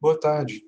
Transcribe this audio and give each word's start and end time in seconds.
Boa 0.00 0.18
tarde. 0.18 0.64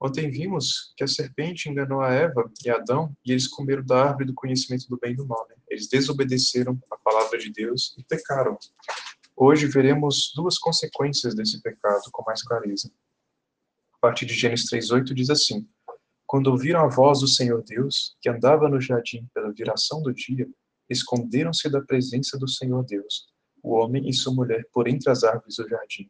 Ontem 0.00 0.30
vimos 0.30 0.94
que 0.96 1.02
a 1.02 1.08
serpente 1.08 1.68
enganou 1.68 2.00
a 2.00 2.12
Eva 2.12 2.48
e 2.64 2.70
Adão 2.70 3.12
e 3.24 3.32
eles 3.32 3.48
comeram 3.48 3.84
da 3.84 4.04
árvore 4.04 4.26
do 4.26 4.34
conhecimento 4.34 4.88
do 4.88 4.96
bem 4.96 5.14
e 5.14 5.16
do 5.16 5.26
mal. 5.26 5.44
Né? 5.48 5.56
Eles 5.68 5.88
desobedeceram 5.88 6.80
a 6.88 6.96
palavra 6.96 7.36
de 7.40 7.50
Deus 7.50 7.92
e 7.98 8.04
pecaram. 8.04 8.56
Hoje 9.34 9.66
veremos 9.66 10.32
duas 10.36 10.58
consequências 10.58 11.34
desse 11.34 11.60
pecado 11.60 12.02
com 12.12 12.22
mais 12.24 12.40
clareza. 12.44 12.88
A 13.94 13.98
partir 13.98 14.26
de 14.26 14.34
Gênesis 14.34 14.70
3:8 14.70 15.12
diz 15.12 15.28
assim: 15.28 15.68
Quando 16.24 16.46
ouviram 16.46 16.84
a 16.84 16.88
voz 16.88 17.18
do 17.18 17.26
Senhor 17.26 17.64
Deus, 17.64 18.16
que 18.20 18.28
andava 18.28 18.68
no 18.68 18.80
jardim 18.80 19.28
pela 19.34 19.52
viração 19.52 20.00
do 20.00 20.14
dia, 20.14 20.48
esconderam-se 20.88 21.68
da 21.68 21.80
presença 21.80 22.38
do 22.38 22.46
Senhor 22.46 22.84
Deus, 22.84 23.26
o 23.60 23.72
homem 23.72 24.08
e 24.08 24.12
sua 24.12 24.32
mulher 24.32 24.64
por 24.72 24.86
entre 24.86 25.10
as 25.10 25.24
árvores 25.24 25.56
do 25.56 25.68
jardim. 25.68 26.08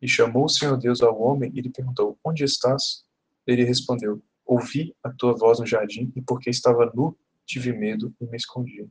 E 0.00 0.08
chamou 0.08 0.44
o 0.44 0.48
Senhor 0.48 0.76
Deus 0.76 1.02
ao 1.02 1.20
homem 1.20 1.50
e 1.54 1.60
lhe 1.60 1.70
perguntou: 1.70 2.18
Onde 2.24 2.44
estás? 2.44 3.04
Ele 3.46 3.64
respondeu: 3.64 4.22
Ouvi 4.44 4.94
a 5.02 5.10
tua 5.10 5.34
voz 5.34 5.58
no 5.58 5.66
jardim 5.66 6.12
e 6.14 6.22
porque 6.22 6.50
estava 6.50 6.90
nu, 6.94 7.16
tive 7.44 7.72
medo 7.72 8.14
e 8.20 8.26
me 8.26 8.36
escondi. 8.36 8.88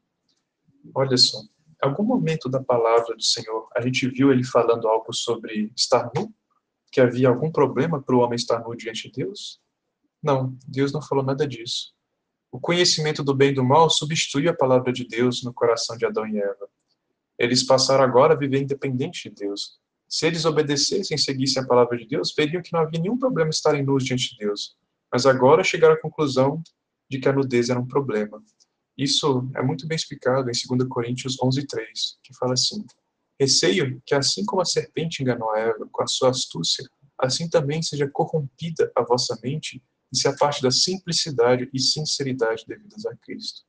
Olha 0.93 1.17
só, 1.17 1.39
em 1.84 1.88
algum 1.88 2.03
momento 2.03 2.49
da 2.49 2.62
palavra 2.63 3.15
do 3.15 3.23
Senhor, 3.23 3.67
a 3.75 3.81
gente 3.81 4.07
viu 4.09 4.31
ele 4.31 4.43
falando 4.43 4.88
algo 4.88 5.13
sobre 5.13 5.71
estar 5.75 6.12
nu? 6.15 6.34
Que 6.91 7.01
havia 7.01 7.29
algum 7.29 7.51
problema 7.51 8.01
para 8.01 8.15
o 8.15 8.20
homem 8.20 8.35
estar 8.35 8.59
nu 8.59 8.76
diante 8.76 9.09
de 9.09 9.23
Deus? 9.23 9.62
Não, 10.21 10.57
Deus 10.67 10.91
não 10.91 11.01
falou 11.01 11.23
nada 11.23 11.48
disso. 11.48 11.93
O 12.51 12.59
conhecimento 12.59 13.23
do 13.23 13.35
bem 13.35 13.49
e 13.49 13.53
do 13.53 13.63
mal 13.63 13.89
substitui 13.89 14.48
a 14.48 14.53
palavra 14.53 14.91
de 14.91 15.05
Deus 15.05 15.43
no 15.43 15.53
coração 15.53 15.98
de 15.98 16.05
Adão 16.05 16.26
e 16.27 16.39
Eva. 16.39 16.67
Eles 17.37 17.63
passaram 17.63 18.03
agora 18.03 18.34
a 18.34 18.37
viver 18.37 18.62
independente 18.62 19.29
de 19.29 19.35
Deus. 19.35 19.77
Se 20.07 20.25
eles 20.25 20.45
obedecessem 20.45 21.16
e 21.16 21.20
seguissem 21.20 21.61
a 21.61 21.66
palavra 21.66 21.97
de 21.97 22.07
Deus, 22.07 22.34
veriam 22.35 22.61
que 22.61 22.71
não 22.71 22.79
havia 22.79 22.99
nenhum 22.99 23.17
problema 23.17 23.49
estarem 23.49 23.84
nus 23.84 24.05
diante 24.05 24.31
de 24.31 24.38
Deus. 24.38 24.77
Mas 25.11 25.25
agora 25.25 25.63
chegaram 25.63 25.95
à 25.95 25.99
conclusão 25.99 26.62
de 27.09 27.20
que 27.20 27.27
a 27.27 27.34
nudez 27.34 27.70
era 27.70 27.79
um 27.79 27.87
problema. 27.87 28.41
Isso 28.98 29.49
é 29.55 29.62
muito 29.62 29.87
bem 29.87 29.95
explicado 29.95 30.49
em 30.49 30.77
2 30.77 30.90
Coríntios 30.90 31.37
11:3, 31.40 32.17
que 32.23 32.34
fala 32.35 32.54
assim: 32.54 32.84
Receio 33.40 34.01
que 34.05 34.15
assim 34.15 34.43
como 34.45 34.62
a 34.62 34.65
serpente 34.65 35.21
enganou 35.21 35.51
a 35.51 35.59
Eva 35.59 35.87
com 35.91 36.04
a 36.04 36.07
sua 36.07 36.29
astúcia, 36.29 36.89
assim 37.20 37.49
também 37.49 37.82
seja 37.82 38.10
corrompida 38.10 38.91
a 38.95 39.04
vossa 39.04 39.37
mente 39.43 39.82
e 40.12 40.17
se 40.17 40.27
aparte 40.27 40.62
da 40.62 40.71
simplicidade 40.71 41.70
e 41.73 41.79
sinceridade 41.79 42.63
devidas 42.67 43.05
a 43.05 43.15
Cristo. 43.17 43.62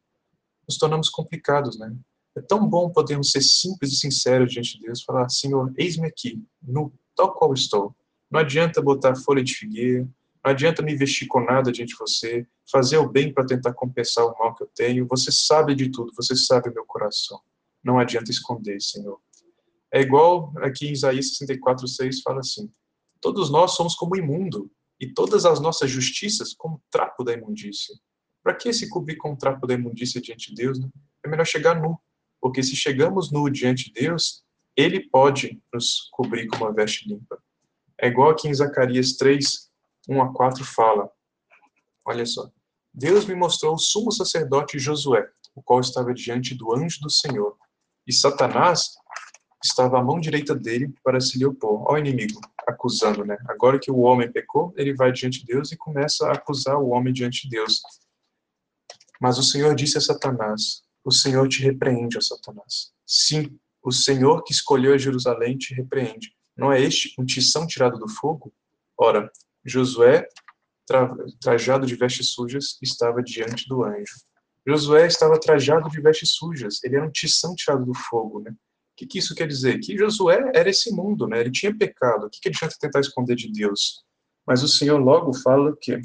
Nos 0.66 0.78
tornamos 0.78 1.08
complicados, 1.08 1.78
né? 1.78 1.94
É 2.38 2.42
tão 2.42 2.68
bom 2.68 2.88
podermos 2.88 3.32
ser 3.32 3.42
simples 3.42 3.92
e 3.92 3.96
sinceros 3.96 4.52
diante 4.52 4.78
de 4.78 4.86
Deus, 4.86 5.02
falar, 5.02 5.28
Senhor, 5.28 5.72
eis-me 5.76 6.06
aqui, 6.06 6.40
no 6.62 6.92
tal 7.16 7.34
qual 7.34 7.52
estou. 7.52 7.96
Não 8.30 8.38
adianta 8.38 8.80
botar 8.80 9.16
folha 9.16 9.42
de 9.42 9.54
figueira, 9.54 10.02
não 10.44 10.52
adianta 10.52 10.80
me 10.80 10.94
vestir 10.94 11.26
com 11.26 11.40
nada 11.40 11.72
diante 11.72 11.90
de 11.90 11.98
você, 11.98 12.46
fazer 12.70 12.96
o 12.98 13.08
bem 13.08 13.34
para 13.34 13.44
tentar 13.44 13.72
compensar 13.72 14.24
o 14.24 14.38
mal 14.38 14.54
que 14.54 14.62
eu 14.62 14.70
tenho. 14.72 15.06
Você 15.08 15.32
sabe 15.32 15.74
de 15.74 15.90
tudo, 15.90 16.12
você 16.14 16.36
sabe 16.36 16.72
meu 16.72 16.84
coração. 16.84 17.40
Não 17.82 17.98
adianta 17.98 18.30
esconder, 18.30 18.80
Senhor. 18.80 19.18
É 19.92 20.00
igual 20.00 20.52
aqui 20.58 20.86
em 20.86 20.92
Isaías 20.92 21.30
64, 21.30 21.88
6 21.88 22.22
fala 22.22 22.38
assim: 22.38 22.70
Todos 23.20 23.50
nós 23.50 23.72
somos 23.72 23.96
como 23.96 24.16
imundo, 24.16 24.70
e 25.00 25.12
todas 25.12 25.44
as 25.44 25.58
nossas 25.58 25.90
justiças 25.90 26.54
como 26.54 26.80
trapo 26.88 27.24
da 27.24 27.32
imundícia. 27.32 27.96
Para 28.44 28.54
que 28.54 28.72
se 28.72 28.88
cobrir 28.88 29.16
com 29.16 29.32
o 29.32 29.36
trapo 29.36 29.66
da 29.66 29.74
imundícia 29.74 30.20
diante 30.20 30.50
de 30.50 30.54
Deus? 30.54 30.78
Né? 30.78 30.88
É 31.24 31.28
melhor 31.28 31.44
chegar 31.44 31.80
nu, 31.80 31.98
porque 32.40 32.62
se 32.62 32.76
chegamos 32.76 33.30
nu 33.30 33.48
diante 33.50 33.86
de 33.86 34.00
Deus, 34.00 34.44
ele 34.76 35.08
pode 35.08 35.60
nos 35.72 36.08
cobrir 36.12 36.46
com 36.46 36.56
uma 36.56 36.72
veste 36.72 37.08
limpa. 37.08 37.38
É 38.00 38.06
igual 38.06 38.30
aqui 38.30 38.48
em 38.48 38.54
Zacarias 38.54 39.14
3, 39.14 39.68
1 40.08 40.22
a 40.22 40.32
4 40.32 40.64
fala. 40.64 41.10
Olha 42.04 42.24
só. 42.24 42.48
Deus 42.94 43.26
me 43.26 43.34
mostrou 43.34 43.74
o 43.74 43.78
sumo 43.78 44.10
sacerdote 44.12 44.78
Josué, 44.78 45.28
o 45.54 45.62
qual 45.62 45.80
estava 45.80 46.14
diante 46.14 46.54
do 46.54 46.74
anjo 46.74 47.00
do 47.00 47.10
Senhor. 47.10 47.56
E 48.06 48.12
Satanás 48.12 48.94
estava 49.62 49.98
à 49.98 50.02
mão 50.02 50.20
direita 50.20 50.54
dele 50.54 50.94
para 51.02 51.20
se 51.20 51.38
lhe 51.38 51.44
opor. 51.44 51.84
Ó 51.90 51.98
inimigo, 51.98 52.40
acusando, 52.66 53.24
né? 53.24 53.36
Agora 53.48 53.78
que 53.78 53.90
o 53.90 53.98
homem 53.98 54.30
pecou, 54.30 54.72
ele 54.76 54.94
vai 54.94 55.12
diante 55.12 55.40
de 55.40 55.46
Deus 55.46 55.72
e 55.72 55.76
começa 55.76 56.26
a 56.28 56.32
acusar 56.32 56.78
o 56.78 56.90
homem 56.90 57.12
diante 57.12 57.42
de 57.42 57.50
Deus. 57.50 57.82
Mas 59.20 59.38
o 59.38 59.42
Senhor 59.42 59.74
disse 59.74 59.98
a 59.98 60.00
Satanás: 60.00 60.82
o 61.08 61.10
Senhor 61.10 61.48
te 61.48 61.62
repreende, 61.62 62.18
ó 62.18 62.20
Satanás. 62.20 62.92
Sim, 63.06 63.58
o 63.82 63.90
Senhor 63.90 64.44
que 64.44 64.52
escolheu 64.52 64.98
Jerusalém 64.98 65.56
te 65.56 65.72
repreende. 65.72 66.34
Não 66.54 66.70
é 66.70 66.82
este 66.82 67.14
um 67.18 67.24
tição 67.24 67.66
tirado 67.66 67.98
do 67.98 68.06
fogo? 68.06 68.52
Ora, 68.94 69.30
Josué, 69.64 70.28
tra 70.86 71.16
trajado 71.40 71.86
de 71.86 71.96
vestes 71.96 72.28
sujas, 72.28 72.76
estava 72.82 73.22
diante 73.22 73.66
do 73.66 73.84
anjo. 73.84 74.16
Josué 74.66 75.06
estava 75.06 75.40
trajado 75.40 75.88
de 75.88 75.98
vestes 75.98 76.32
sujas, 76.32 76.84
ele 76.84 76.96
era 76.96 77.06
um 77.06 77.10
tição 77.10 77.54
tirado 77.54 77.86
do 77.86 77.94
fogo, 77.94 78.40
né? 78.40 78.50
O 78.50 78.54
que, 78.98 79.06
que 79.06 79.18
isso 79.18 79.34
quer 79.34 79.48
dizer? 79.48 79.78
Que 79.78 79.96
Josué 79.96 80.50
era 80.54 80.68
esse 80.68 80.90
mundo, 80.94 81.26
né? 81.26 81.40
Ele 81.40 81.50
tinha 81.50 81.74
pecado. 81.74 82.26
O 82.26 82.30
que, 82.30 82.38
que 82.38 82.48
adianta 82.50 82.76
tentar 82.78 83.00
esconder 83.00 83.34
de 83.34 83.50
Deus? 83.50 84.04
Mas 84.46 84.62
o 84.62 84.68
Senhor 84.68 84.98
logo 84.98 85.32
fala 85.32 85.74
que 85.80 86.02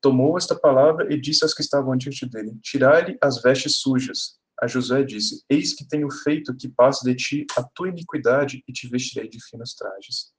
tomou 0.00 0.38
esta 0.38 0.54
palavra 0.54 1.12
e 1.12 1.20
disse 1.20 1.44
aos 1.44 1.52
que 1.52 1.60
estavam 1.60 1.96
diante 1.96 2.26
dele: 2.26 2.56
Tirai-lhe 2.62 3.18
as 3.20 3.42
vestes 3.42 3.76
sujas. 3.76 4.37
A 4.60 4.66
Josué 4.66 5.04
disse: 5.04 5.44
Eis 5.48 5.72
que 5.72 5.86
tenho 5.86 6.10
feito 6.10 6.54
que 6.54 6.68
passe 6.68 7.04
de 7.04 7.14
ti 7.14 7.46
a 7.56 7.62
tua 7.62 7.88
iniquidade 7.88 8.62
e 8.66 8.72
te 8.72 8.88
vestirei 8.88 9.28
de 9.28 9.38
finos 9.44 9.74
trajes. 9.74 10.32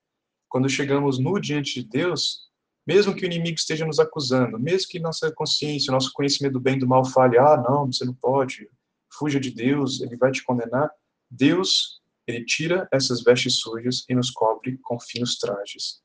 Quando 0.50 0.68
chegamos 0.68 1.18
nu 1.18 1.40
diante 1.40 1.82
de 1.82 1.88
Deus, 1.88 2.50
mesmo 2.86 3.16
que 3.16 3.24
o 3.24 3.26
inimigo 3.26 3.56
esteja 3.56 3.86
nos 3.86 4.00
acusando, 4.00 4.60
mesmo 4.60 4.90
que 4.90 5.00
nossa 5.00 5.32
consciência, 5.32 5.92
nosso 5.92 6.12
conhecimento 6.12 6.54
do 6.54 6.60
bem 6.60 6.76
e 6.76 6.80
do 6.80 6.88
mal 6.88 7.06
fale: 7.06 7.38
ah, 7.38 7.56
não, 7.56 7.86
você 7.86 8.04
não 8.04 8.14
pode, 8.14 8.70
fuja 9.14 9.40
de 9.40 9.52
Deus, 9.52 10.02
ele 10.02 10.18
vai 10.18 10.32
te 10.32 10.44
condenar. 10.44 10.92
Deus, 11.32 12.02
ele 12.28 12.44
tira 12.44 12.90
essas 12.92 13.24
vestes 13.24 13.60
sujas 13.60 14.04
e 14.10 14.16
nos 14.16 14.32
cobre 14.32 14.78
com 14.82 15.00
finos 15.00 15.38
trajes. 15.38 16.02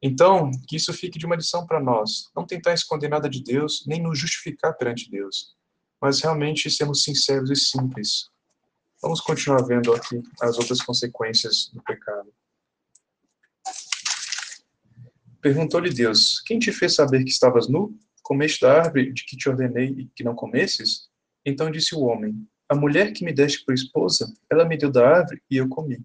Então, 0.00 0.50
que 0.68 0.76
isso 0.76 0.92
fique 0.92 1.18
de 1.18 1.26
uma 1.26 1.36
lição 1.36 1.66
para 1.66 1.80
nós. 1.80 2.30
Não 2.36 2.46
tentar 2.46 2.74
esconder 2.74 3.08
nada 3.08 3.28
de 3.28 3.42
Deus, 3.42 3.82
nem 3.86 4.00
nos 4.00 4.18
justificar 4.18 4.76
perante 4.76 5.10
Deus 5.10 5.56
mas 6.06 6.20
realmente 6.20 6.70
sermos 6.70 7.02
sinceros 7.02 7.50
e 7.50 7.56
simples. 7.56 8.30
Vamos 9.02 9.20
continuar 9.20 9.66
vendo 9.66 9.92
aqui 9.92 10.22
as 10.40 10.56
outras 10.56 10.80
consequências 10.80 11.68
do 11.74 11.82
pecado. 11.82 12.32
Perguntou-lhe 15.42 15.90
Deus: 15.92 16.40
Quem 16.46 16.60
te 16.60 16.70
fez 16.70 16.94
saber 16.94 17.24
que 17.24 17.30
estavas 17.30 17.68
nu? 17.68 17.98
Comeste 18.22 18.60
da 18.60 18.82
árvore 18.82 19.12
de 19.12 19.24
que 19.24 19.36
te 19.36 19.48
ordenei 19.48 20.08
que 20.14 20.22
não 20.22 20.36
comesses? 20.36 21.08
Então 21.44 21.72
disse 21.72 21.92
o 21.96 22.02
homem: 22.02 22.48
A 22.68 22.76
mulher 22.76 23.12
que 23.12 23.24
me 23.24 23.32
deste 23.32 23.64
por 23.64 23.74
esposa, 23.74 24.32
ela 24.48 24.64
me 24.64 24.78
deu 24.78 24.92
da 24.92 25.08
árvore 25.08 25.42
e 25.50 25.56
eu 25.56 25.68
comi. 25.68 25.98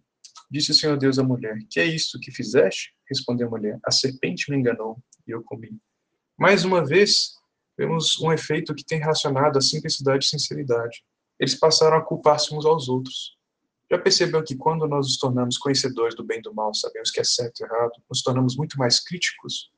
Disse 0.49 0.71
o 0.71 0.73
Senhor 0.73 0.97
Deus 0.97 1.19
à 1.19 1.23
mulher: 1.23 1.59
Que 1.69 1.79
é 1.79 1.85
isto 1.85 2.19
que 2.19 2.31
fizeste? 2.31 2.91
Respondeu 3.07 3.45
a 3.45 3.51
mulher: 3.51 3.79
A 3.85 3.91
serpente 3.91 4.49
me 4.49 4.57
enganou 4.57 4.97
e 5.27 5.31
eu 5.31 5.43
comi. 5.43 5.77
Mais 6.39 6.65
uma 6.65 6.83
vez, 6.83 7.39
vemos 7.81 8.19
um 8.21 8.31
efeito 8.31 8.75
que 8.75 8.85
tem 8.85 8.99
relacionado 8.99 9.57
a 9.57 9.61
simplicidade 9.61 10.25
e 10.25 10.27
sinceridade. 10.27 11.03
Eles 11.39 11.55
passaram 11.55 11.97
a 11.97 12.01
culpar-se 12.01 12.53
uns 12.53 12.63
aos 12.63 12.87
outros. 12.87 13.35
Já 13.89 13.97
percebeu 13.97 14.43
que 14.43 14.55
quando 14.55 14.87
nós 14.87 15.07
nos 15.07 15.17
tornamos 15.17 15.57
conhecedores 15.57 16.15
do 16.15 16.23
bem 16.23 16.37
e 16.37 16.41
do 16.43 16.53
mal, 16.53 16.71
sabemos 16.75 17.09
que 17.09 17.19
é 17.19 17.23
certo 17.23 17.59
e 17.59 17.63
errado, 17.63 17.93
nos 18.07 18.21
tornamos 18.21 18.55
muito 18.55 18.77
mais 18.77 18.99
críticos? 18.99 19.71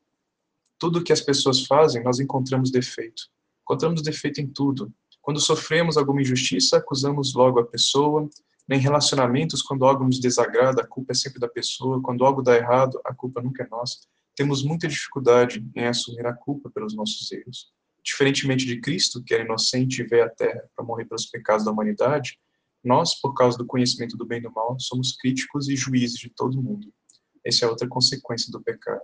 Tudo 0.78 1.02
que 1.02 1.14
as 1.14 1.22
pessoas 1.22 1.66
fazem, 1.66 2.04
nós 2.04 2.20
encontramos 2.20 2.70
defeito. 2.72 3.24
Encontramos 3.62 4.02
defeito 4.02 4.42
em 4.42 4.48
tudo. 4.48 4.94
Quando 5.22 5.40
sofremos 5.40 5.96
alguma 5.96 6.22
injustiça, 6.22 6.78
acusamos 6.78 7.34
logo 7.34 7.58
a 7.62 7.66
pessoa. 7.66 8.30
Em 8.70 8.80
relacionamentos, 8.80 9.62
quando 9.62 9.86
algo 9.86 10.04
nos 10.04 10.20
desagrada, 10.20 10.82
a 10.82 10.88
culpa 10.88 11.14
é 11.14 11.16
sempre 11.16 11.40
da 11.40 11.48
pessoa. 11.48 12.02
Quando 12.02 12.26
algo 12.26 12.42
dá 12.42 12.54
errado, 12.54 13.00
a 13.06 13.16
culpa 13.16 13.42
nunca 13.42 13.64
é 13.64 13.68
nossa. 13.70 14.00
Temos 14.36 14.62
muita 14.62 14.90
dificuldade 14.90 15.66
em 15.74 15.88
assumir 15.88 16.26
a 16.26 16.34
culpa 16.34 16.70
pelos 16.70 16.94
nossos 16.94 17.32
erros. 17.32 17.72
Diferentemente 18.04 18.66
de 18.66 18.82
Cristo, 18.82 19.24
que 19.24 19.34
era 19.34 19.44
inocente 19.44 20.02
e 20.02 20.06
veio 20.06 20.26
à 20.26 20.30
Terra 20.30 20.64
para 20.76 20.86
morrer 20.86 21.06
pelos 21.06 21.26
pecados 21.26 21.64
da 21.64 21.72
humanidade, 21.72 22.38
nós, 22.84 23.16
por 23.16 23.34
causa 23.34 23.58
do 23.58 23.66
conhecimento 23.66 24.18
do 24.18 24.26
bem 24.26 24.40
e 24.40 24.42
do 24.42 24.52
mal, 24.52 24.78
somos 24.80 25.16
críticos 25.16 25.70
e 25.70 25.76
juízes 25.76 26.20
de 26.20 26.30
todo 26.30 26.62
mundo. 26.62 26.94
Essa 27.46 27.66
é 27.66 27.70
outra 27.70 27.88
consequência 27.88 28.52
do 28.52 28.62
pecado. 28.62 29.02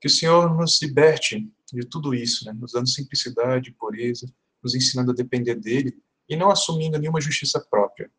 Que 0.00 0.08
o 0.08 0.10
Senhor 0.10 0.52
nos 0.56 0.80
liberte 0.82 1.48
de 1.72 1.86
tudo 1.86 2.14
isso, 2.14 2.44
né? 2.44 2.52
nos 2.52 2.72
dando 2.72 2.88
simplicidade, 2.88 3.72
pureza, 3.72 4.26
nos 4.62 4.74
ensinando 4.74 5.12
a 5.12 5.14
depender 5.14 5.54
dEle 5.54 5.96
e 6.28 6.36
não 6.36 6.50
assumindo 6.50 6.98
nenhuma 6.98 7.20
justiça 7.20 7.60
própria, 7.70 8.10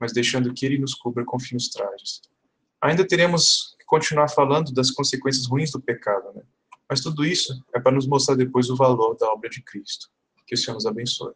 mas 0.00 0.12
deixando 0.12 0.52
que 0.52 0.64
Ele 0.64 0.78
nos 0.78 0.94
cubra 0.94 1.24
com 1.24 1.38
finos 1.38 1.68
trajes. 1.68 2.22
Ainda 2.80 3.06
teremos 3.06 3.76
que 3.78 3.84
continuar 3.84 4.28
falando 4.28 4.72
das 4.72 4.90
consequências 4.90 5.46
ruins 5.46 5.70
do 5.70 5.80
pecado, 5.80 6.32
né? 6.34 6.42
Mas 6.92 7.00
tudo 7.00 7.24
isso 7.24 7.64
é 7.74 7.80
para 7.80 7.92
nos 7.92 8.06
mostrar 8.06 8.34
depois 8.34 8.68
o 8.68 8.76
valor 8.76 9.16
da 9.16 9.26
obra 9.32 9.48
de 9.48 9.62
Cristo. 9.62 10.10
Que 10.46 10.54
o 10.54 10.58
Senhor 10.58 10.74
nos 10.74 10.84
abençoe. 10.84 11.32